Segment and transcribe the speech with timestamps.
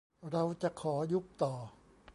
[0.31, 1.53] เรา จะขอยุบต่อ